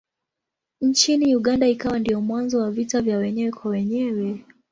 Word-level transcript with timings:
Nchini 0.81 1.35
Uganda 1.35 1.67
ikawa 1.67 1.99
ndiyo 1.99 2.21
mwanzo 2.21 2.59
wa 2.59 2.71
vita 2.71 3.01
vya 3.01 3.17
wenyewe 3.17 3.51
kwa 3.51 3.71
wenyewe. 3.71 4.45